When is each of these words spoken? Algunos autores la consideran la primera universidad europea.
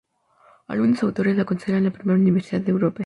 Algunos 0.65 1.03
autores 1.03 1.37
la 1.37 1.45
consideran 1.45 1.83
la 1.83 1.91
primera 1.91 2.19
universidad 2.19 2.67
europea. 2.67 2.99